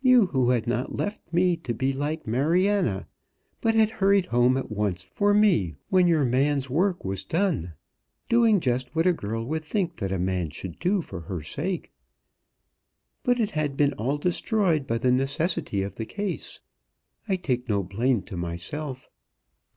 [0.00, 3.08] You who had not left me to be like Mariana,
[3.60, 7.72] but had hurried home at once for me when your man's work was done,
[8.28, 11.90] doing just what a girl would think that a man should do for her sake.
[13.24, 16.60] But it had been all destroyed by the necessity of the case.
[17.28, 19.08] I take no blame to myself."